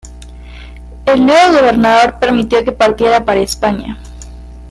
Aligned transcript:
El 1.05 1.23
nuevo 1.27 1.59
gobernador 1.59 2.17
permitió 2.19 2.63
que 2.65 2.71
partiera 2.71 3.23
para 3.23 3.41
España. 3.41 3.99